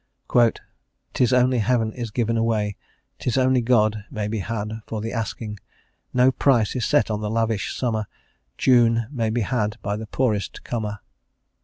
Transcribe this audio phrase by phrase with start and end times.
[1.13, 2.75] "'Tis only heaven is given away;
[3.19, 5.59] 'Tis only God may be had for the asking;
[6.11, 8.07] No price is set on the lavish summer;
[8.57, 11.01] June may be had by the poorest comer."